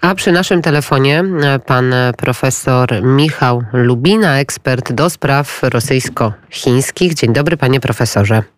[0.00, 7.14] A przy naszym telefonie e, pan profesor Michał Lubina, ekspert do spraw rosyjsko-chińskich.
[7.14, 8.55] Dzień dobry, panie profesorze.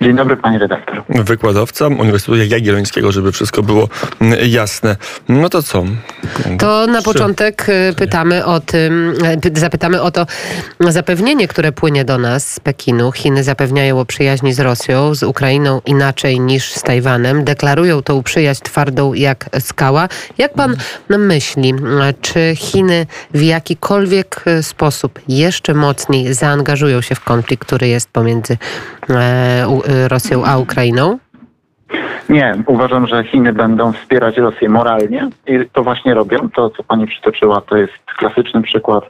[0.00, 1.02] Dzień dobry, pani redaktor.
[1.08, 3.88] Wykładowca Uniwersytetu Jagiellońskiego, żeby wszystko było
[4.20, 4.96] mm, jasne.
[5.28, 5.84] No to co?
[6.58, 9.14] To na początek y, pytamy o tym,
[9.46, 10.26] y, zapytamy o to
[10.80, 13.12] zapewnienie, które płynie do nas z Pekinu.
[13.12, 17.44] Chiny zapewniają o przyjaźni z Rosją, z Ukrainą inaczej niż z Tajwanem.
[17.44, 20.08] Deklarują tą przyjaźń twardą jak skała.
[20.38, 20.76] Jak pan
[21.08, 21.74] myśli,
[22.20, 28.56] czy Chiny w jakikolwiek y, sposób jeszcze mocniej zaangażują się w konflikt, który jest pomiędzy
[29.10, 29.73] e,
[30.08, 31.18] Rosją a Ukrainą?
[32.28, 36.48] Nie, uważam, że Chiny będą wspierać Rosję moralnie i to właśnie robią.
[36.54, 39.04] To, co pani przytoczyła, to jest klasyczny przykład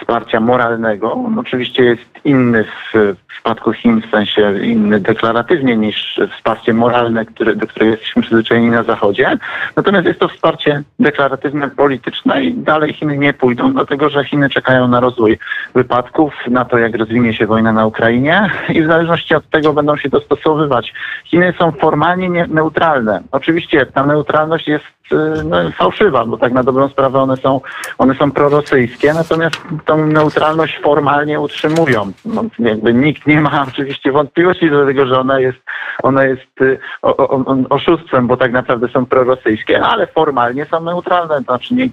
[0.00, 1.16] wsparcia moralnego.
[1.38, 7.66] oczywiście jest inny w przypadku Chin, w sensie inny deklaratywnie niż wsparcie moralne, które, do
[7.66, 9.38] którego jesteśmy przyzwyczajeni na Zachodzie.
[9.76, 14.88] Natomiast jest to wsparcie deklaratywne, polityczne i dalej Chiny nie pójdą, dlatego że Chiny czekają
[14.88, 15.38] na rozwój
[15.74, 19.96] wypadków, na to, jak rozwinie się wojna na Ukrainie i w zależności od tego będą
[19.96, 20.92] się dostosowywać.
[21.24, 23.22] Chiny są formalnie neutralne.
[23.30, 27.60] Oczywiście ta neutralność jest Y, no, fałszywa, bo tak na dobrą sprawę one są,
[27.98, 32.12] one są prorosyjskie, natomiast tą neutralność formalnie utrzymują.
[32.24, 35.58] No, jakby nikt nie ma oczywiście wątpliwości do tego, że ona jest,
[36.02, 41.40] ona jest y, o, o, oszustwem, bo tak naprawdę są prorosyjskie, ale formalnie są neutralne,
[41.40, 41.88] znaczy nie,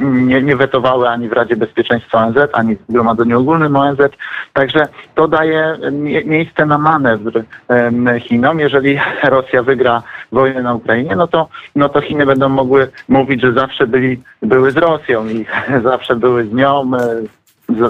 [0.00, 3.98] nie, nie wetowały ani w Radzie Bezpieczeństwa ONZ, ani w Zgromadzeniu Ogólnym ONZ,
[4.52, 5.78] także to daje
[6.24, 7.44] miejsce na manewr
[8.20, 8.60] Chinom.
[8.60, 10.02] Jeżeli Rosja wygra
[10.32, 14.70] wojnę na Ukrainie, no to, no to Chiny będą mogły mówić, że zawsze byli, były
[14.70, 15.46] z Rosją i
[15.90, 17.43] zawsze były z nią, e,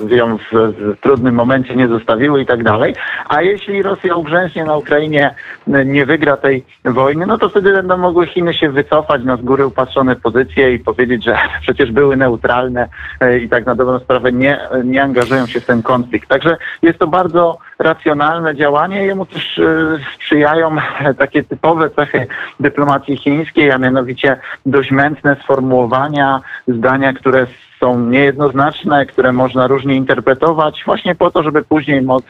[0.09, 2.95] ją w, w, trudnym momencie nie zostawiły i tak dalej.
[3.29, 5.35] A jeśli Rosja ugrzęśnie na Ukrainie,
[5.69, 9.43] e, nie wygra tej wojny, no to wtedy będą mogły Chiny się wycofać na z
[9.43, 12.89] góry upatrzone pozycje i powiedzieć, że przecież były neutralne
[13.21, 16.29] e, i tak na dobrą sprawę nie, nie angażują się w ten konflikt.
[16.29, 19.05] Także jest to bardzo racjonalne działanie.
[19.05, 20.77] Jemu też e, sprzyjają
[21.19, 22.27] takie typowe cechy
[22.61, 24.37] dyplomacji chińskiej, a mianowicie
[24.67, 27.47] dość mętne sformułowania, zdania, które
[27.85, 32.25] są niejednoznaczne, które można różnie interpretować, właśnie po to, żeby później móc,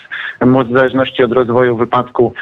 [0.46, 2.32] móc w zależności od rozwoju wypadku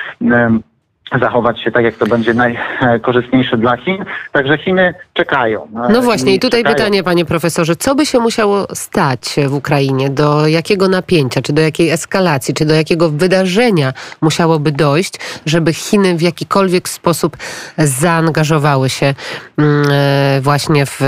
[1.20, 4.04] zachować się tak, jak to będzie najkorzystniejsze dla Chin.
[4.32, 5.68] Także Chiny czekają.
[5.90, 6.76] No właśnie, i tutaj czekają.
[6.76, 10.10] pytanie, panie profesorze, co by się musiało stać w Ukrainie?
[10.10, 15.14] Do jakiego napięcia, czy do jakiej eskalacji, czy do jakiego wydarzenia musiałoby dojść,
[15.46, 17.36] żeby Chiny w jakikolwiek sposób
[17.78, 19.14] zaangażowały się
[19.58, 21.00] mm, e, właśnie w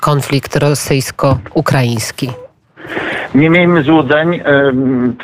[0.00, 2.45] konflikt rosyjsko-ukraiński?
[3.34, 4.40] Nie miejmy złudzeń.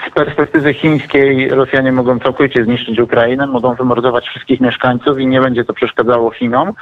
[0.09, 5.65] Z perspektywy chińskiej Rosjanie mogą całkowicie zniszczyć Ukrainę, mogą wymordować wszystkich mieszkańców i nie będzie
[5.65, 6.73] to przeszkadzało Chinom.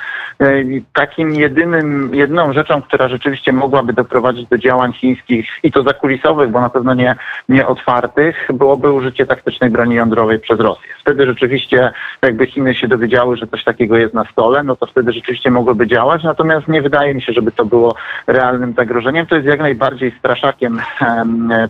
[0.92, 6.60] Takim jedynym, jedyną rzeczą, która rzeczywiście mogłaby doprowadzić do działań chińskich i to zakulisowych, bo
[6.60, 7.16] na pewno nie,
[7.48, 10.88] nie otwartych, byłoby użycie taktycznej broni jądrowej przez Rosję.
[11.00, 11.90] Wtedy rzeczywiście,
[12.22, 15.86] jakby Chiny się dowiedziały, że coś takiego jest na stole, no to wtedy rzeczywiście mogłoby
[15.86, 16.24] działać.
[16.24, 17.94] Natomiast nie wydaje mi się, żeby to było
[18.26, 19.26] realnym zagrożeniem.
[19.26, 20.69] To jest jak najbardziej straszakiem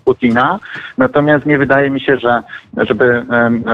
[0.04, 0.58] Putina.
[0.98, 2.42] Natomiast nie wydaje mi się, że
[2.76, 3.24] żeby,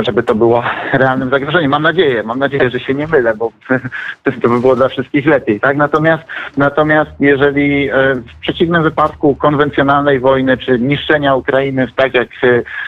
[0.01, 1.71] żeby to było realnym zagrożeniem.
[1.71, 3.51] Mam nadzieję, mam nadzieję, że się nie mylę, bo
[4.43, 5.61] to by było dla wszystkich lepiej.
[5.61, 5.77] Tak?
[5.77, 6.23] Natomiast,
[6.57, 12.29] natomiast jeżeli e, w przeciwnym wypadku konwencjonalnej wojny czy niszczenia Ukrainy, tak jak,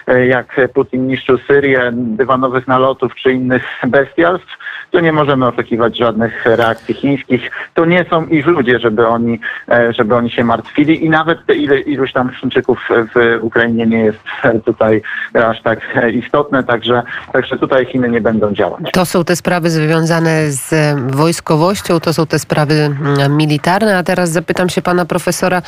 [0.06, 4.58] e, jak Putin niszczył Syrię, dywanowych nalotów czy innych bestialstw,
[4.90, 7.50] to nie możemy oczekiwać żadnych reakcji chińskich.
[7.74, 11.54] To nie są ich ludzie, żeby oni, e, żeby oni się martwili i nawet te
[11.54, 14.18] ile, iluś tam Chińczyków w Ukrainie nie jest
[14.64, 15.02] tutaj
[15.34, 15.80] aż tak
[16.12, 17.02] istotne, także,
[17.32, 18.80] także tutaj Chiny nie będą działać.
[18.92, 24.30] To są te sprawy związane z wojskowością, to są te sprawy mm, militarne, a teraz
[24.30, 25.62] zapytam się pana profesora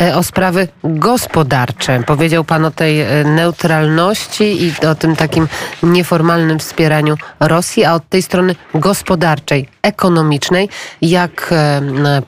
[0.00, 2.02] e, o sprawy gospodarcze.
[2.06, 5.48] Powiedział pan o tej e, neutralności i o tym takim
[5.82, 10.68] nieformalnym wspieraniu Rosji, a od tej strony gospodarczej, ekonomicznej,
[11.02, 11.54] jak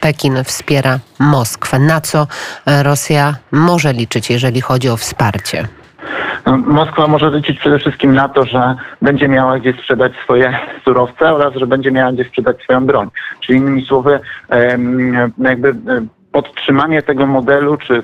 [0.01, 1.79] Pekin wspiera Moskwę?
[1.79, 2.27] Na co
[2.67, 5.69] Rosja może liczyć, jeżeli chodzi o wsparcie?
[6.47, 11.33] No, Moskwa może liczyć przede wszystkim na to, że będzie miała gdzie sprzedać swoje surowce
[11.33, 13.11] oraz że będzie miała gdzie sprzedać swoją broń.
[13.41, 14.21] Czyli innymi słowy,
[15.39, 15.75] jakby
[16.35, 18.03] podtrzymanie tego modelu, czy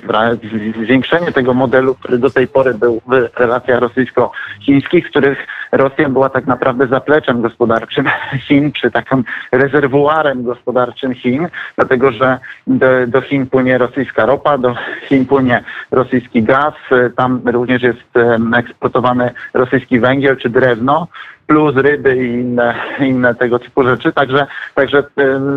[0.83, 6.29] zwiększenie tego modelu, który do tej pory był w relacjach rosyjsko-chińskich, w których Rosja była
[6.29, 8.05] tak naprawdę zapleczem gospodarczym
[8.47, 14.75] Chin, czy takim rezerwuarem gospodarczym Chin, dlatego że do, do Chin płynie rosyjska ropa, do
[15.09, 16.73] Chin płynie rosyjski gaz,
[17.15, 18.11] tam również jest
[18.55, 21.07] eksportowany rosyjski węgiel czy drewno.
[21.51, 24.13] Plus ryby i inne, inne tego typu rzeczy.
[24.13, 25.03] Także, także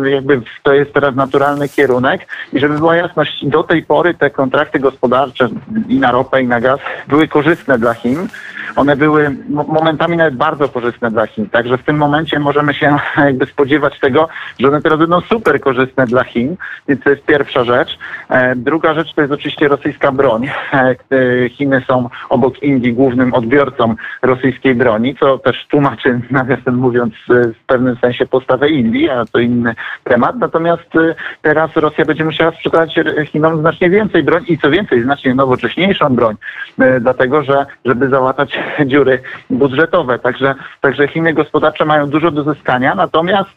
[0.03, 2.27] jakby to jest teraz naturalny kierunek.
[2.53, 5.49] I żeby była jasność, do tej pory te kontrakty gospodarcze
[5.87, 8.27] i na ropę, i na gaz były korzystne dla Chin.
[8.75, 11.49] One były momentami nawet bardzo korzystne dla Chin.
[11.49, 14.27] Także w tym momencie możemy się jakby spodziewać tego,
[14.59, 16.55] że one teraz będą super korzystne dla Chin.
[16.87, 17.99] Więc to jest pierwsza rzecz.
[18.29, 20.47] E, druga rzecz to jest oczywiście rosyjska broń.
[20.73, 27.65] E, Chiny są obok Indii głównym odbiorcą rosyjskiej broni, co też tłumaczy, nawiasem mówiąc, w
[27.67, 30.35] pewnym sensie postawę Indii, a to inny temat.
[30.35, 35.35] Natomiast e, teraz Rosja będzie musiała sprzedać Chinom znacznie więcej broni i co więcej, znacznie
[35.35, 36.35] nowocześniejszą broń,
[37.01, 38.59] dlatego że żeby załatać
[38.91, 39.19] dziury
[39.49, 40.19] budżetowe.
[40.19, 43.49] Także, także Chiny gospodarcze mają dużo do zyskania, natomiast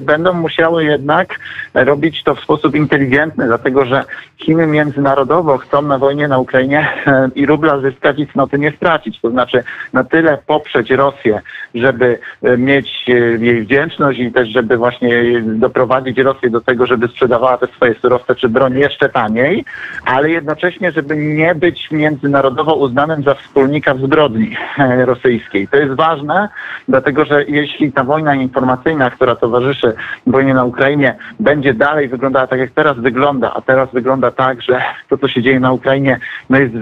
[0.00, 1.38] będą musiały jednak
[1.74, 4.04] robić to w sposób inteligentny, dlatego że
[4.36, 6.88] Chiny międzynarodowo chcą na wojnie na Ukrainie
[7.34, 9.20] i rubla zyskać i cnoty nie stracić.
[9.20, 11.40] To znaczy na tyle poprzeć Rosję,
[11.74, 13.12] żeby e, mieć e,
[13.44, 18.34] jej wdzięczność i też, żeby właśnie doprowadzić Rosję do tego, żeby sprzedawała te swoje surowce
[18.34, 19.64] czy broń jeszcze taniej,
[20.04, 24.51] ale jednocześnie, żeby nie być międzynarodowo uznanym za wspólnika w zbrodni
[25.10, 25.68] rosyjskiej.
[25.68, 26.48] To jest ważne,
[26.88, 29.94] dlatego że jeśli ta wojna informacyjna, która towarzyszy
[30.26, 34.82] wojnie na Ukrainie, będzie dalej wyglądała tak, jak teraz wygląda, a teraz wygląda tak, że
[35.08, 36.18] to, co się dzieje na Ukrainie,
[36.50, 36.74] no jest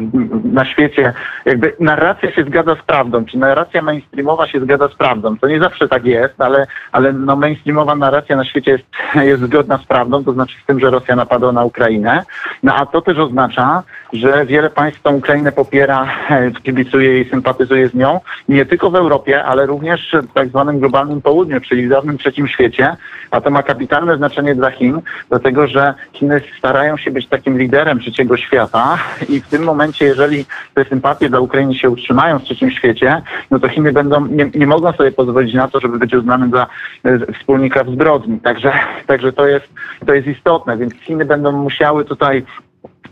[0.44, 1.12] na świecie,
[1.44, 5.38] jakby narracja się zgadza z prawdą, czy narracja mainstreamowa się zgadza z prawdą.
[5.38, 8.84] To nie zawsze tak jest, ale, ale no mainstreamowa narracja na świecie jest,
[9.31, 12.25] jest zgodna z prawdą, to znaczy z tym, że Rosja napadła na Ukrainę.
[12.62, 13.82] No a to też oznacza,
[14.12, 16.06] że wiele państw tą Ukrainę popiera,
[16.64, 17.25] kibicuje jej,
[17.61, 21.87] sympatyzuje z nią, nie tylko w Europie, ale również w tak zwanym globalnym południu, czyli
[21.87, 22.97] w dawnym trzecim świecie,
[23.31, 28.01] a to ma kapitalne znaczenie dla Chin, dlatego że Chiny starają się być takim liderem
[28.01, 28.99] trzeciego świata.
[29.29, 33.59] I w tym momencie, jeżeli te sympatie dla Ukrainy się utrzymają w trzecim świecie, no
[33.59, 36.67] to Chiny będą, nie, nie mogą sobie pozwolić na to, żeby być uznanym za
[37.05, 38.41] e, wspólnika w zbrodni.
[38.41, 38.73] Także,
[39.07, 39.69] także to, jest,
[40.07, 42.45] to jest istotne, więc Chiny będą musiały tutaj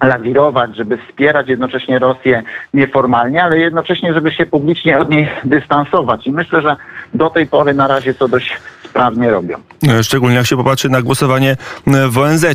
[0.03, 2.43] lawirować, żeby wspierać jednocześnie Rosję
[2.75, 6.27] nieformalnie, ale jednocześnie, żeby się publicznie od niej dystansować.
[6.27, 6.77] I myślę, że
[7.15, 8.61] do tej pory na razie to dość
[8.99, 9.56] sprawnie robią.
[9.89, 11.56] E, szczególnie jak się popatrzy na głosowanie
[11.87, 12.47] e, w ONZ,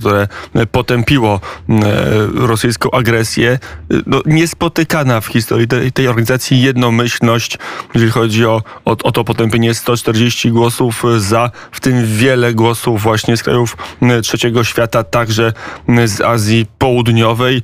[0.00, 0.28] które
[0.72, 1.40] potępiło
[2.34, 3.58] rosyjską agresję.
[4.06, 7.58] No, niespotykana w historii tej, tej organizacji jednomyślność,
[7.94, 13.36] jeżeli chodzi o, o, o to potępienie 140 głosów za, w tym wiele głosów właśnie
[13.36, 13.76] z krajów
[14.22, 15.52] trzeciego świata, także
[16.04, 17.62] z Azji Południowej,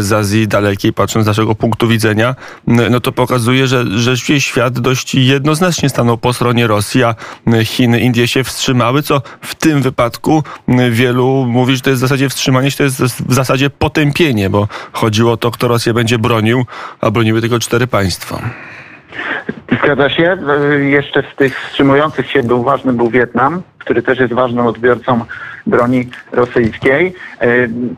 [0.00, 2.34] z Azji Dalekiej, patrząc z naszego punktu widzenia,
[2.66, 7.14] no to pokazuje, że, że świat dość jednoznacznie stanął po stronie Rosji, a
[7.64, 10.42] Chiny, Indie się wstrzymały, co w tym wypadku
[10.90, 14.68] wielu mówi, że to jest w zasadzie wstrzymanie się, to jest w zasadzie potępienie, bo
[14.92, 16.64] chodziło o to, kto Rosję będzie bronił,
[17.00, 18.42] a broniły tylko cztery państwa.
[19.84, 20.38] Zgadza się.
[20.78, 25.24] Jeszcze z tych wstrzymujących się był ważny był Wietnam, który też jest ważnym odbiorcą
[25.66, 27.14] broni rosyjskiej.
[27.40, 27.46] E,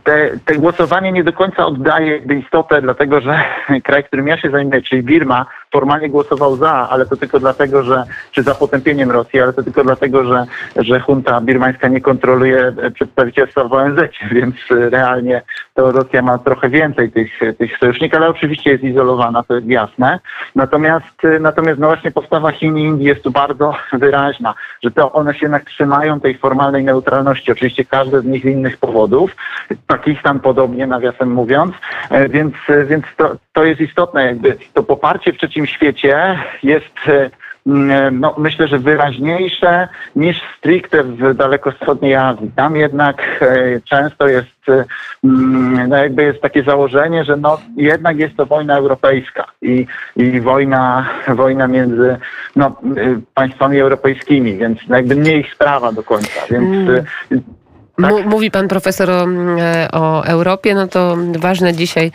[0.04, 3.44] te, te głosowanie nie do końca oddaje jakby istotę, dlatego że
[3.84, 8.04] kraj, którym ja się zajmuję, czyli Birma, formalnie głosował za, ale to tylko dlatego, że,
[8.32, 10.46] czy za potępieniem Rosji, ale to tylko dlatego, że,
[10.76, 14.00] że junta birmańska nie kontroluje przedstawicielstwa w ONZ,
[14.32, 15.42] więc realnie
[15.74, 20.20] to Rosja ma trochę więcej tych, tych sojuszników, ale oczywiście jest izolowana, to jest jasne.
[20.54, 24.54] Natomiast, natomiast no właśnie postawa Chin i Indii jest tu bardzo wyraźna,
[24.84, 27.52] że to one się jednak trzymają tej formalnej neutralności.
[27.56, 29.37] Oczywiście każdy z nich z innych powodów.
[29.87, 31.75] Pakistan podobnie, nawiasem mówiąc.
[32.10, 32.55] E, więc,
[32.86, 37.31] więc to, to jest istotne, jakby to poparcie w trzecim świecie jest e,
[38.13, 42.51] no, myślę, że wyraźniejsze niż stricte w dalekowschodniej Azji.
[42.56, 44.49] Tam jednak e, często jest,
[45.25, 50.41] mm, no jakby jest takie założenie, że no, jednak jest to wojna europejska i, i
[50.41, 52.17] wojna, wojna między
[52.56, 52.77] no,
[53.35, 56.41] państwami europejskimi, więc jakby nie ich sprawa do końca.
[56.51, 57.05] Więc mm.
[58.03, 58.26] Tak?
[58.26, 59.26] Mówi pan profesor o,
[59.58, 62.12] e, o, Europie, no to ważne dzisiaj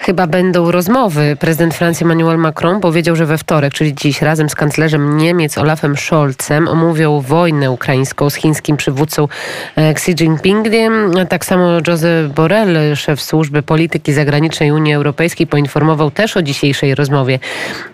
[0.00, 1.36] chyba będą rozmowy.
[1.40, 5.96] Prezydent Francji Emmanuel Macron powiedział, że we wtorek, czyli dziś, razem z kanclerzem Niemiec Olafem
[5.96, 9.28] Scholzem omówią wojnę ukraińską z chińskim przywódcą
[9.76, 11.12] e, Xi Jinpingiem.
[11.28, 17.38] Tak samo Joseph Borrell, szef służby polityki zagranicznej Unii Europejskiej, poinformował też o dzisiejszej rozmowie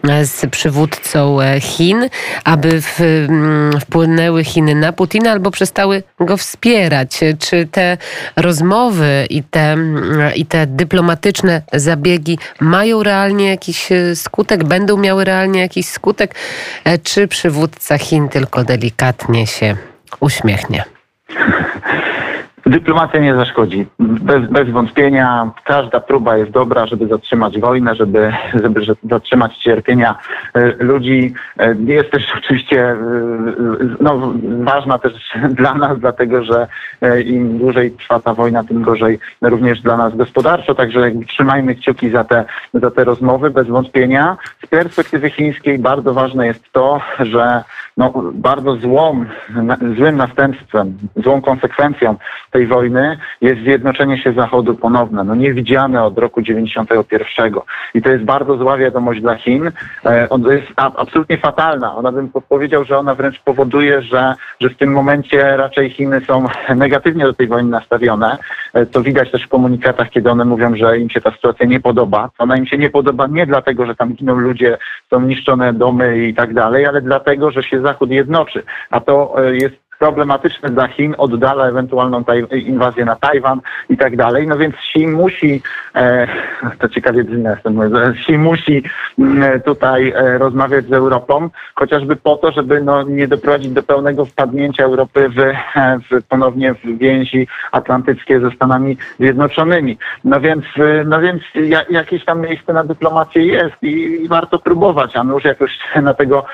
[0.09, 2.09] e, z przywódcą Chin,
[2.45, 2.99] aby w,
[3.81, 7.12] wpłynęły Chiny na Putina albo przestały go wspierać.
[7.39, 7.97] Czy te
[8.37, 9.77] rozmowy i te,
[10.35, 16.35] i te dyplomatyczne zabiegi mają realnie jakiś e, skutek, będą miały realnie jakiś skutek,
[16.85, 19.77] e, czy przywódca Chin tylko delikatnie się
[20.21, 20.85] uśmiechnie?
[22.67, 23.87] Dyplomacja nie zaszkodzi.
[23.99, 30.19] Bez, bez wątpienia każda próba jest dobra, żeby zatrzymać wojnę, żeby, żeby zatrzymać cierpienia
[30.55, 31.35] e, ludzi.
[31.59, 32.97] E, jest też oczywiście e,
[34.01, 34.33] no,
[34.65, 35.13] ważna też
[35.61, 36.67] dla nas, dlatego że
[37.25, 40.75] im dłużej trwa ta wojna, tym gorzej również dla nas gospodarczo.
[40.75, 44.37] Także trzymajmy kciuki za te, za te rozmowy bez wątpienia.
[44.65, 47.63] Z perspektywy chińskiej bardzo ważne jest to, że
[47.97, 49.25] no, bardzo złą,
[49.97, 52.17] złym następstwem, złą konsekwencją
[52.53, 57.53] tej wojny jest zjednoczenie się Zachodu ponowne, no niewidziane od roku 91.
[57.95, 59.71] I to jest bardzo zła wiadomość dla Chin.
[60.07, 61.97] E, ona jest absolutnie fatalna.
[61.97, 66.47] Ona bym powiedział, że ona wręcz powoduje, że, że w tym momencie raczej Chiny są
[66.77, 68.39] negatywnie do tej wojny nastawione.
[68.73, 71.81] E, to widać też w komunikatach, kiedy one mówią, że im się ta sytuacja nie
[71.81, 72.31] podoba.
[72.39, 74.79] Ona im się nie podoba nie dlatego, że tam giną ludzie,
[75.11, 78.63] są niszczone domy i tak dalej, ale dlatego, że się Zachód jednoczy.
[78.91, 82.25] A to e, jest problematyczne dla Chin, oddala ewentualną
[82.67, 84.47] inwazję na Tajwan i tak dalej.
[84.47, 85.63] No więc Xi musi,
[85.95, 86.29] e,
[86.79, 87.81] to ciekawie brzmi, jestem,
[88.17, 88.83] Xi musi
[89.19, 94.25] mm, tutaj e, rozmawiać z Europą, chociażby po to, żeby no, nie doprowadzić do pełnego
[94.25, 95.55] wpadnięcia Europy w, e,
[96.11, 99.99] w ponownie w więzi atlantyckie ze Stanami Zjednoczonymi.
[100.25, 104.59] No więc, e, no więc ja, jakieś tam miejsce na dyplomację jest i, i warto
[104.59, 106.45] próbować, a już jakoś na tego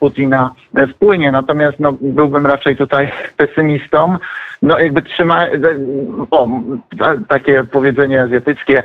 [0.00, 0.50] Putina
[0.94, 1.32] wpłynie.
[1.32, 4.18] Natomiast no, byłbym raczej tutaj tutaj pesymistą.
[4.62, 5.46] No jakby trzyma,
[6.30, 6.48] o,
[7.28, 8.82] takie powiedzenie azjatyckie,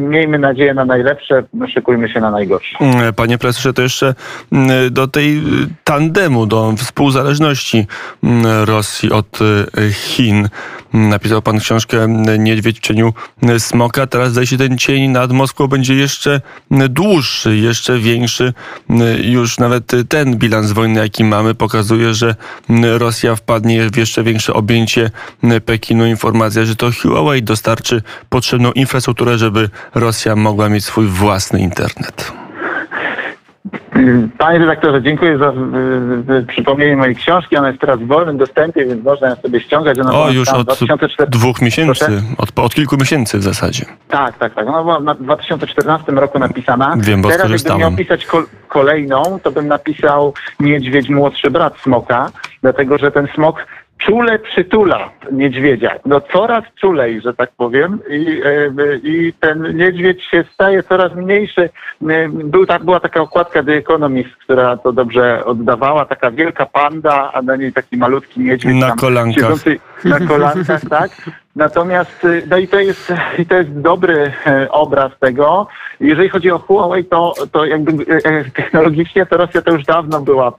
[0.00, 2.78] miejmy nadzieję na najlepsze, no, szykujmy się na najgorsze.
[2.80, 4.14] Mm, panie profesorze, to jeszcze
[4.52, 5.40] mm, do tej y,
[5.84, 7.86] tandemu, do współzależności
[8.22, 10.48] mm, Rosji od y, Chin.
[10.92, 12.06] Napisał pan książkę
[12.38, 13.12] Niedźwiedź w cieniu
[13.58, 14.06] smoka.
[14.06, 16.40] Teraz zdaje się ten cień nad Moskwą będzie jeszcze
[16.70, 18.52] dłuższy, jeszcze większy.
[19.22, 22.34] Już nawet ten bilans wojny, jaki mamy, pokazuje, że
[22.98, 25.10] Rosja wpadnie w jeszcze większe objęcie
[25.64, 26.06] Pekinu.
[26.06, 32.41] Informacja, że to Huawei dostarczy potrzebną infrastrukturę, żeby Rosja mogła mieć swój własny internet.
[34.38, 37.56] Panie redaktorze, dziękuję za y, y, przypomnienie mojej książki.
[37.56, 39.98] Ona jest teraz w wolnym dostępie, więc można ją sobie ściągać.
[39.98, 41.30] Ona o, już od 2004...
[41.30, 43.84] dwóch miesięcy, od, od, kilku miesięcy w zasadzie.
[44.08, 44.68] Tak, tak, tak.
[44.68, 46.94] Ona była w 2014 roku napisana.
[46.98, 52.30] Wiem, bo Teraz gdybym miał pisać kol kolejną, to bym napisał Niedźwiedź, młodszy brat Smoka,
[52.62, 53.66] dlatego że ten Smok
[54.06, 55.94] czule przytula niedźwiedzia.
[56.06, 57.98] No coraz czulej, że tak powiem.
[58.10, 61.70] I, e, i ten niedźwiedź się staje coraz mniejszy.
[62.08, 66.04] E, był tak, była taka okładka The Economist, która to dobrze oddawała.
[66.04, 68.80] Taka wielka panda, a na niej taki malutki niedźwiedź.
[68.80, 69.52] Na kolankach.
[70.04, 71.10] Na kolankach, tak.
[71.56, 75.66] Natomiast, y, no i to jest, i to jest dobry e, obraz tego.
[76.00, 80.20] Jeżeli chodzi o Huawei, to, to jakby e, e, technologicznie to Rosja to już dawno
[80.20, 80.52] była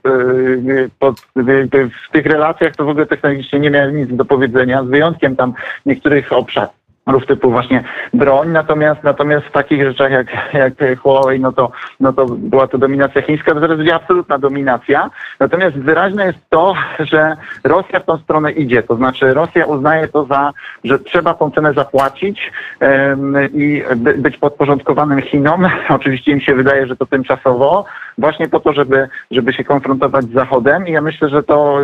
[0.98, 5.36] pod, w tych relacjach, to w ogóle technologicznie nie miała nic do powiedzenia, z wyjątkiem
[5.36, 5.54] tam
[5.86, 7.84] niektórych obszarów rów typu właśnie
[8.14, 11.70] broń, natomiast natomiast w takich rzeczach jak, jak Huawei, no to,
[12.00, 15.10] no to była to dominacja chińska, to teraz będzie absolutna dominacja.
[15.40, 20.24] Natomiast wyraźne jest to, że Rosja w tą stronę idzie, to znaczy Rosja uznaje to
[20.24, 20.52] za,
[20.84, 25.68] że trzeba tą cenę zapłacić um, i by, być podporządkowanym Chinom.
[25.88, 27.84] Oczywiście im się wydaje, że to tymczasowo,
[28.18, 31.78] właśnie po to, żeby, żeby się konfrontować z Zachodem i ja myślę, że to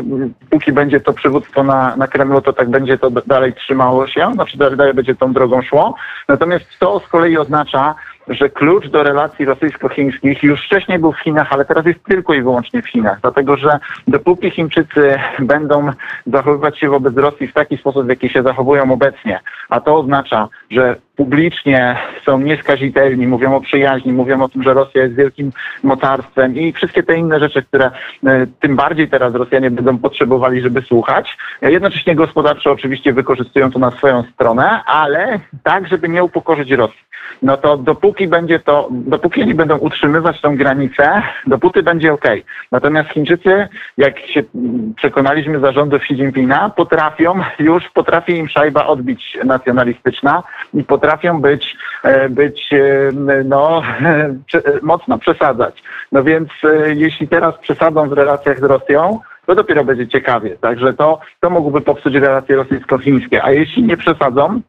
[0.50, 4.58] póki będzie to przywództwo na, na Kremlu, to tak będzie to dalej trzymało się, znaczy
[4.58, 5.94] dalej będzie tą drogą szło.
[6.28, 7.94] Natomiast to z kolei oznacza,
[8.28, 12.42] że klucz do relacji rosyjsko-chińskich już wcześniej był w Chinach, ale teraz jest tylko i
[12.42, 13.20] wyłącznie w Chinach.
[13.20, 15.90] Dlatego, że dopóki Chińczycy będą
[16.26, 20.48] zachowywać się wobec Rosji w taki sposób, w jaki się zachowują obecnie, a to oznacza,
[20.70, 21.96] że publicznie
[22.26, 27.02] są nieskazitelni, mówią o przyjaźni, mówią o tym, że Rosja jest wielkim mocarstwem i wszystkie
[27.02, 27.90] te inne rzeczy, które
[28.26, 31.36] e, tym bardziej teraz Rosjanie będą potrzebowali, żeby słuchać.
[31.62, 37.10] Jednocześnie gospodarczo oczywiście wykorzystują to na swoją stronę, ale tak, żeby nie upokorzyć Rosji
[37.42, 42.24] no to dopóki będzie to, dopóki oni będą utrzymywać tą granicę, dopóty będzie ok.
[42.72, 44.42] Natomiast Chińczycy, jak się
[44.96, 50.42] przekonaliśmy zarządów Xi Jinpinga, potrafią, już potrafi im szajba odbić nacjonalistyczna
[50.74, 53.12] i potrafią być, e, być e,
[53.44, 53.82] no,
[54.82, 55.82] mocno przesadzać.
[56.12, 60.56] No więc e, jeśli teraz przesadzą w relacjach z Rosją, to dopiero będzie ciekawie.
[60.56, 63.44] Także to, to mogłoby popsuć relacje rosyjsko-chińskie.
[63.44, 64.60] A jeśli nie przesadzą,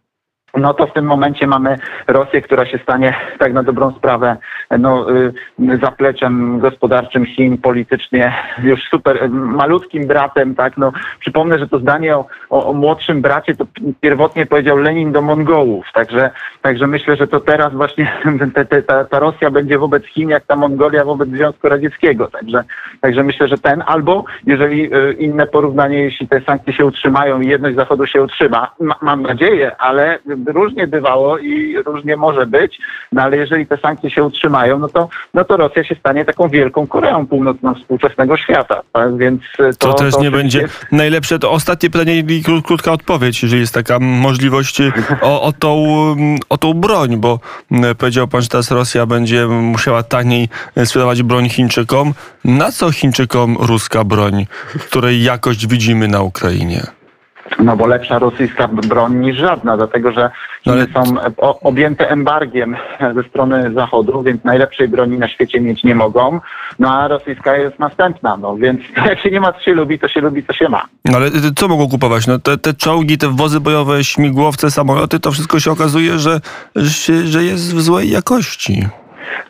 [0.58, 1.78] no to w tym momencie mamy
[2.08, 4.38] Rosję, która się stanie tak na dobrą sprawę
[4.80, 5.34] no, y,
[5.82, 12.26] zapleczem gospodarczym Chin, politycznie już super malutkim bratem, tak, no przypomnę, że to zdanie o,
[12.50, 13.66] o, o, młodszym bracie to
[14.02, 16.32] pierwotnie powiedział Lenin do Mongołów, także
[16.62, 18.12] Także myślę, że to teraz właśnie
[18.56, 22.28] te, te, ta, ta Rosja będzie wobec Chin, jak ta Mongolia wobec Związku Radzieckiego.
[22.28, 22.64] Także,
[23.02, 27.48] także myślę, że ten albo jeżeli y, inne porównanie, jeśli te sankcje się utrzymają i
[27.48, 32.80] jedność Zachodu się utrzyma, ma, mam nadzieję, ale różnie bywało i różnie może być,
[33.12, 36.50] no ale jeżeli te sankcje się utrzymają, no to, no to Rosja się stanie taką
[36.50, 38.82] wielką Koreą Północną współczesnego świata.
[38.94, 39.18] Tak?
[39.18, 40.86] Więc to, to też to nie będzie jest...
[40.92, 41.40] najlepsze.
[41.40, 44.82] To ostatnie pytanie i krótka odpowiedź, jeżeli jest taka możliwość
[45.22, 45.86] o, o, tą,
[46.50, 47.40] o tą broń, bo
[47.98, 50.50] powiedział pan, że teraz Rosja będzie musiała taniej
[50.86, 52.14] sprzedawać broń Chińczykom.
[52.46, 54.46] Na co Chińczykom ruska broń,
[54.90, 57.01] której jakość widzimy na Ukrainie?
[57.64, 60.32] No bo lepsza rosyjska broń niż żadna, dlatego że
[60.66, 60.86] no ale...
[60.94, 61.04] są
[61.62, 62.76] objęte embargiem
[63.16, 66.40] ze strony Zachodu, więc najlepszej broni na świecie mieć nie mogą.
[66.80, 70.08] No a rosyjska jest następna, no więc jak się nie ma co się lubi, to
[70.08, 70.86] się lubi co się ma.
[71.06, 72.28] No ale co mogą kupować?
[72.28, 76.42] No te, te czołgi, te wozy bojowe, śmigłowce, samoloty, to wszystko się okazuje, że,
[76.76, 78.88] że, że jest w złej jakości.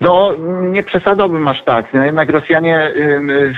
[0.02, 1.94] No, nie przesadałbym aż tak.
[1.94, 3.54] No, jednak Rosjanie y,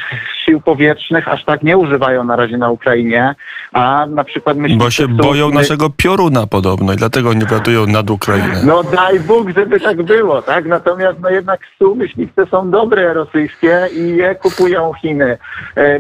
[0.46, 3.36] sił powietrznych aż tak nie używają na razie na Ukrainie,
[3.74, 5.56] a na przykład myślę, Bo się boją my...
[5.56, 8.62] naszego pioruna podobno i dlatego nie wiadują nad Ukrainę.
[8.66, 10.66] No daj Bóg, żeby tak było, tak?
[10.66, 15.38] Natomiast no jednak su myśliwce są dobre rosyjskie i je kupują Chiny.
[15.78, 16.00] E,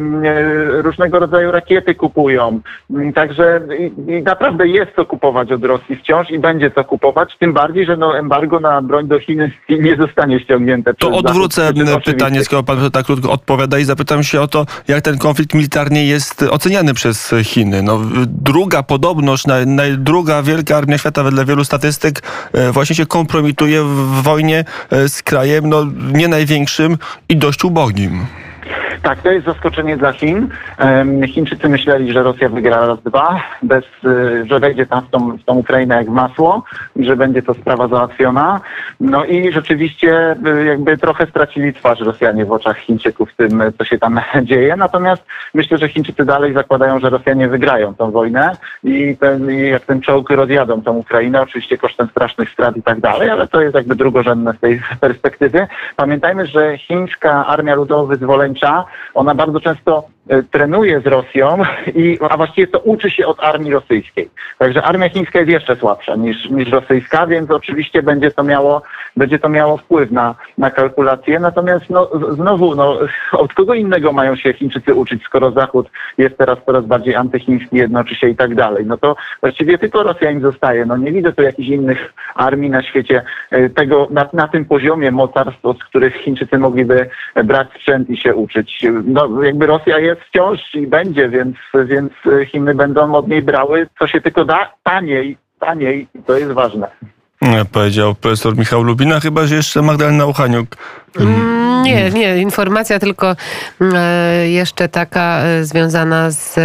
[0.81, 2.59] różnego rodzaju rakiety kupują.
[2.89, 3.61] Mm, także
[4.07, 7.97] i naprawdę jest co kupować od Rosji wciąż i będzie co kupować, tym bardziej, że
[7.97, 10.93] no embargo na broń do Chin nie zostanie ściągnięte.
[10.93, 15.01] To odwrócę Zachód, pytanie, skoro pan tak krótko odpowiada i zapytam się o to, jak
[15.01, 17.83] ten konflikt militarnie jest oceniany przez Chiny.
[17.83, 23.05] No, druga podobność, na, na, druga wielka armia świata wedle wielu statystyk e, właśnie się
[23.05, 26.97] kompromituje w wojnie e, z krajem no, nie największym
[27.29, 28.25] i dość ubogim.
[29.01, 30.49] Tak, to jest zaskoczenie dla Chin.
[31.27, 35.43] Chińczycy myśleli, że Rosja wygra raz dwa, bez, y, że wejdzie tam w tą, w
[35.43, 36.63] tą Ukrainę jak masło,
[36.95, 38.61] że będzie to sprawa załatwiona.
[38.99, 43.85] No i rzeczywiście y, jakby trochę stracili twarz Rosjanie w oczach Chińczyków w tym, co
[43.85, 44.75] się tam dzieje.
[44.75, 50.01] Natomiast myślę, że Chińczycy dalej zakładają, że Rosjanie wygrają tą wojnę i, ten, jak ten
[50.01, 53.95] czołg rozjadą tą Ukrainę, oczywiście kosztem strasznych strat i tak dalej, ale to jest jakby
[53.95, 55.67] drugorzędne z tej perspektywy.
[55.95, 57.75] Pamiętajmy, że chińska armia
[59.13, 60.03] ona bardzo często
[60.51, 61.57] trenuje z Rosją,
[61.95, 64.29] i, a właściwie to uczy się od armii rosyjskiej.
[64.57, 68.81] Także armia chińska jest jeszcze słabsza niż, niż rosyjska, więc oczywiście będzie to miało,
[69.17, 71.39] będzie to miało wpływ na, na kalkulacje.
[71.39, 72.99] Natomiast no, znowu, no,
[73.31, 78.15] od kogo innego mają się Chińczycy uczyć, skoro Zachód jest teraz coraz bardziej antychiński, jednoczy
[78.15, 78.85] się i tak dalej.
[78.85, 80.85] No to właściwie tylko Rosja im zostaje.
[80.85, 85.11] No nie widzę tu jakichś innych armii na świecie e, tego, na, na tym poziomie
[85.11, 87.09] mocarstw, od których Chińczycy mogliby
[87.43, 92.11] brać sprzęt i się uczyć no, jakby Rosja jest wciąż i będzie, więc, więc
[92.45, 96.87] Chiny będą od niej brały, co się tylko da, taniej, taniej i to jest ważne.
[97.71, 100.77] Powiedział profesor Michał Lubina, chyba że jeszcze Magdalena Uchaniuk
[101.19, 102.37] Mm, nie, nie.
[102.37, 103.35] Informacja tylko
[103.81, 106.55] mm, e, jeszcze taka e, związana z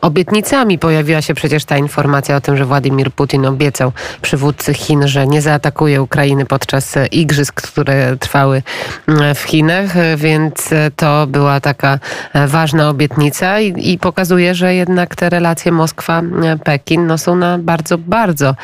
[0.00, 0.78] obietnicami.
[0.78, 3.92] Pojawiła się przecież ta informacja o tym, że Władimir Putin obiecał
[4.22, 8.62] przywódcy Chin, że nie zaatakuje Ukrainy podczas igrzysk, które trwały
[9.08, 11.98] mm, w Chinach, więc to była taka
[12.32, 17.98] e, ważna obietnica i, i pokazuje, że jednak te relacje Moskwa-Pekin no, są na bardzo,
[17.98, 18.54] bardzo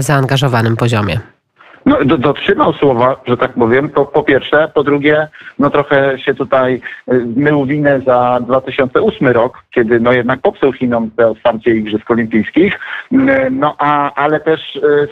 [0.00, 1.20] zaangażowanym poziomie.
[1.86, 4.70] No, do, dotrzymał słowa, że tak powiem, to po pierwsze.
[4.74, 6.80] Po drugie, no trochę się tutaj
[7.12, 12.78] y, mył winę za 2008 rok, kiedy no jednak popsuł Chinom te otwarcie Igrzysk Olimpijskich.
[13.12, 13.18] Y,
[13.50, 15.08] no a, ale też y,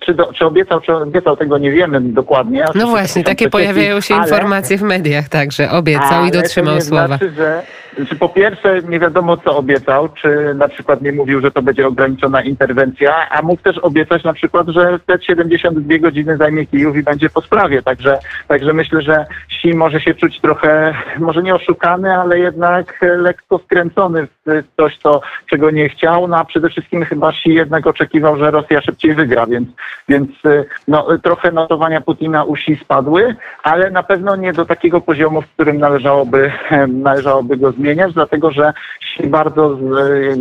[0.00, 2.64] czy, do, czy obiecał, czy obiecał, tego nie wiemy dokładnie.
[2.74, 5.70] No właśnie, takie pojawiają się ale, informacje w mediach także.
[5.70, 7.06] Obiecał i dotrzymał to słowa.
[7.06, 7.62] Znaczy, że,
[8.08, 11.86] czy po pierwsze nie wiadomo co obiecał, czy na przykład nie mówił, że to będzie
[11.86, 17.02] ograniczona interwencja, a mógł też obiecać na przykład, że te 72 godziny zajmie Kijów i
[17.02, 17.82] będzie po sprawie.
[17.82, 18.18] Także,
[18.48, 24.26] także myślę, że Xi może się czuć trochę, może nie oszukany, ale jednak lekko skręcony
[24.46, 26.28] w coś, co, czego nie chciał.
[26.28, 29.68] No a przede wszystkim chyba Xi jednak oczekiwał, że Rosja szybciej wygra, więc
[30.08, 35.42] więc y, no, trochę notowania Putina usi spadły, ale na pewno nie do takiego poziomu,
[35.42, 36.52] w którym należałoby,
[36.88, 39.78] należałoby go zmieniać, dlatego że się bardzo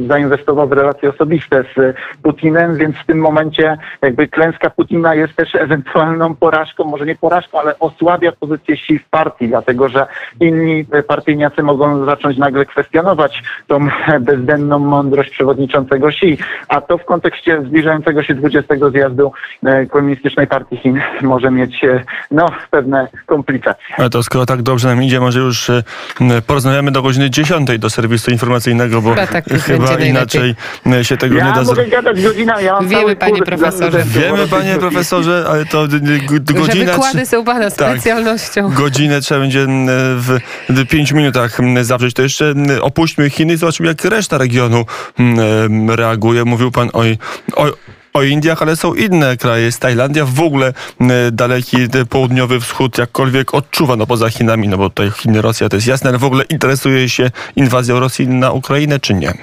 [0.08, 5.56] zainwestował w relacje osobiste z Putinem, więc w tym momencie jakby klęska Putina jest też
[5.56, 10.08] ewentualną porażką, może nie porażką, ale osłabia pozycję sił w partii, dlatego że
[10.40, 13.88] inni partyjniacy mogą zacząć nagle kwestionować tą
[14.20, 19.21] bezdenną mądrość przewodniczącego Xi, a to w kontekście zbliżającego się 20 zjazdu
[19.66, 23.96] e, Komunistycznej Partii Chin może mieć e, no, pewne komplikacje.
[23.98, 25.84] Ale to skoro tak dobrze nam idzie, może już e,
[26.48, 30.56] porozmawiamy do godziny 10 do serwisu informacyjnego, bo Chyba tak chyba inaczej
[30.86, 31.92] e, się tego Ja nie da mogę zrobić.
[31.92, 34.04] gadać godzinę, ja mam Wiemy, panie profesorze.
[34.06, 36.92] Wiemy, panie profesorze, ale to d- d- g- Że godzina...
[36.92, 37.74] wykłady są pana Tak.
[37.74, 38.70] specjalnością.
[38.70, 39.66] Godzinę trzeba będzie
[40.16, 40.38] w,
[40.70, 42.14] w pięciu minutach m, zawrzeć.
[42.14, 44.86] To jeszcze opuśćmy Chiny i zobaczmy, jak reszta regionu
[45.96, 46.46] reaguje.
[46.46, 47.02] Mówił pan o,
[47.56, 47.66] o,
[48.14, 49.64] o Indiach, ale są inne kraje.
[49.64, 50.74] Jest Tajlandia, w ogóle
[51.32, 51.78] daleki
[52.10, 56.10] południowy wschód jakkolwiek odczuwa, no poza Chinami, no bo tutaj Chiny, Rosja to jest jasne,
[56.10, 59.34] ale w ogóle interesuje się inwazją Rosji na Ukrainę, czy nie?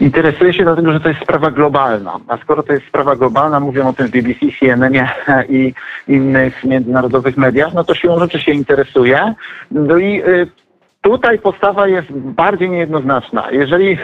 [0.00, 2.20] Interesuje się dlatego, że to jest sprawa globalna.
[2.28, 5.08] A skoro to jest sprawa globalna, mówią o tym w BBC, CNN
[5.48, 5.74] i
[6.08, 9.34] innych międzynarodowych mediach, no to siłą rzeczy się interesuje.
[9.70, 10.46] No i y,
[11.02, 13.50] tutaj postawa jest bardziej niejednoznaczna.
[13.50, 13.98] Jeżeli e,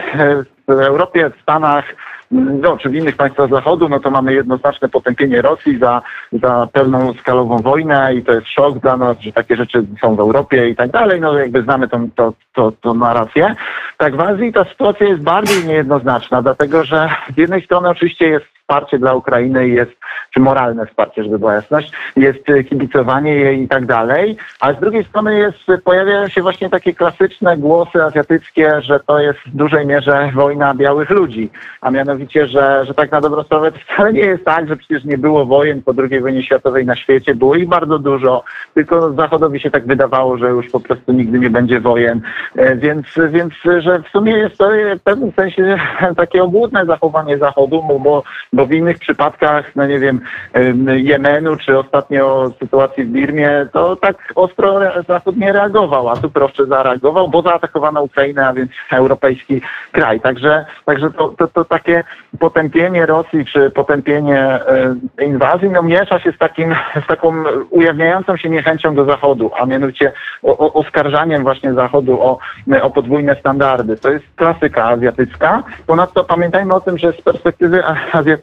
[0.67, 1.85] w Europie, w Stanach,
[2.31, 7.13] no, czy w innych państwach Zachodu, no to mamy jednoznaczne potępienie Rosji za, za pełną
[7.13, 10.75] skalową wojnę i to jest szok dla nas, że takie rzeczy są w Europie i
[10.75, 11.21] tak dalej.
[11.21, 13.55] No jakby znamy tą, to, to, to narrację.
[13.97, 18.58] Tak w Azji ta sytuacja jest bardziej niejednoznaczna, dlatego że z jednej strony oczywiście jest
[18.69, 19.91] wsparcie dla Ukrainy jest,
[20.33, 24.79] czy moralne wsparcie, żeby była jasność, jest y, kibicowanie jej i tak dalej, a z
[24.79, 29.55] drugiej strony jest, y, pojawiają się właśnie takie klasyczne głosy azjatyckie, że to jest w
[29.55, 31.49] dużej mierze wojna białych ludzi,
[31.81, 35.03] a mianowicie, że, że tak na dobrą sprawę to wcale nie jest tak, że przecież
[35.03, 39.59] nie było wojen po II wojnie światowej na świecie, było ich bardzo dużo, tylko Zachodowi
[39.59, 42.21] się tak wydawało, że już po prostu nigdy nie będzie wojen,
[42.55, 45.77] E, więc, więc że w sumie jest to w pewnym sensie
[46.17, 48.23] takie obłudne zachowanie Zachodu, bo-
[48.59, 50.21] bo, w innych przypadkach, no nie wiem,
[50.53, 56.29] em, Jemenu, czy ostatnio sytuacji w Birmie, to tak ostro Zachód nie reagował, a tu
[56.29, 60.21] proszę zareagował, bo zaatakowano Ukrainę, a więc europejski kraj.
[60.21, 62.03] Także, także to, to, to takie
[62.39, 64.59] potępienie Rosji, czy potępienie
[65.21, 70.11] inwazji, no miesza się z takim, z taką ujawniającą się niechęcią do Zachodu, a mianowicie
[70.43, 72.39] o, o, oskarżaniem właśnie Zachodu o,
[72.81, 73.97] o podwójne standardy.
[73.97, 75.63] To jest klasyka azjatycka.
[75.87, 77.95] Ponadto pamiętajmy o tym, że z perspektywy a-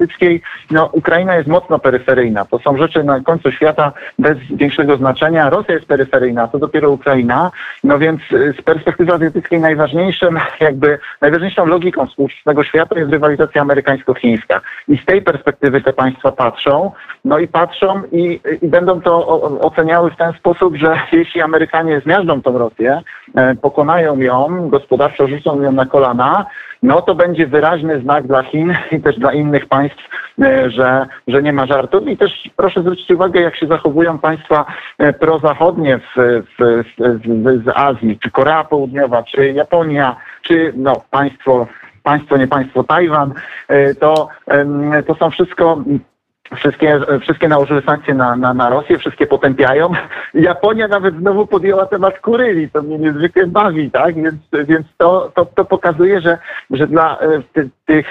[0.06, 2.44] azjatyckiej no, Ukraina jest mocno peryferyjna.
[2.44, 5.50] To są rzeczy na końcu świata bez większego znaczenia.
[5.50, 7.50] Rosja jest peryferyjna, to dopiero Ukraina.
[7.84, 14.60] No więc y, z perspektywy azjatyckiej najważniejszym, jakby najważniejszą logiką współczesnego świata jest rywalizacja amerykańsko-chińska.
[14.88, 16.92] I z tej perspektywy te państwa patrzą,
[17.24, 19.26] no i patrzą i, i będą to
[19.60, 23.02] oceniały w ten sposób, że jeśli Amerykanie zmiażdżą tą Rosję,
[23.34, 26.46] e, pokonają ją, gospodarczo rzucą ją na kolana,
[26.82, 29.95] no to będzie wyraźny znak dla Chin i też dla innych państw,
[30.42, 32.08] e, że, że nie ma żartów.
[32.08, 34.66] I też proszę zwrócić uwagę, jak się zachowują państwa
[34.98, 41.66] e, prozachodnie w, w, w, z Azji, czy Korea Południowa, czy Japonia, czy no, państwo,
[42.02, 43.34] państwo, nie państwo Tajwan,
[43.68, 44.28] e, to,
[45.06, 45.84] to są wszystko
[46.54, 49.92] Wszystkie, wszystkie nałożyły sankcje na, na, na Rosję, wszystkie potępiają.
[50.34, 54.14] Japonia nawet znowu podjęła temat Kuryli, to mnie niezwykle bawi, tak?
[54.14, 56.38] Więc, więc to, to, to pokazuje, że,
[56.70, 58.06] że dla e, ty, tych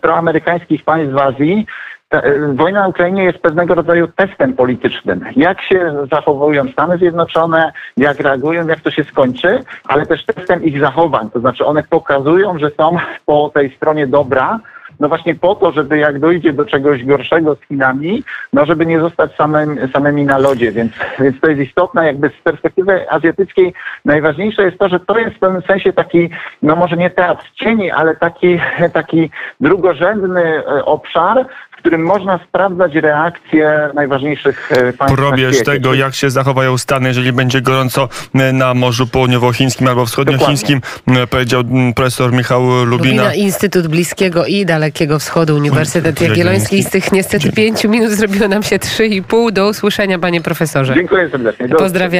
[0.00, 1.66] proamerykańskich państw w Azji
[2.10, 5.24] ta, e, wojna na Ukrainie jest pewnego rodzaju testem politycznym.
[5.36, 10.80] Jak się zachowują Stany Zjednoczone, jak reagują, jak to się skończy, ale też testem ich
[10.80, 11.30] zachowań.
[11.30, 14.60] To znaczy one pokazują, że są po tej stronie dobra,
[15.00, 19.00] no właśnie po to, żeby jak dojdzie do czegoś gorszego z Chinami, no żeby nie
[19.00, 24.62] zostać samym, samymi na lodzie, więc, więc to jest istotne, jakby z perspektywy azjatyckiej najważniejsze
[24.62, 26.30] jest to, że to jest w pewnym sensie taki,
[26.62, 28.60] no może nie teatr cieni, ale taki,
[28.92, 31.46] taki drugorzędny e, obszar,
[31.80, 37.32] w którym można sprawdzać reakcje najważniejszych e, państw Probierz tego, jak się zachowają Stany, jeżeli
[37.32, 42.86] będzie gorąco e, na Morzu Południowochińskim albo Wschodniochińskim, e, powiedział m, profesor Michał Lubina.
[42.86, 46.82] Lubina, Instytut Bliskiego i Dalekiego Wschodu, Uniwersytet Jagielloński.
[46.82, 49.50] Z tych niestety pięciu minut zrobiło nam się trzy i pół.
[49.50, 50.94] Do usłyszenia, panie profesorze.
[50.94, 51.68] Dziękuję serdecznie.
[51.68, 52.10] Do Pozdrawiamy.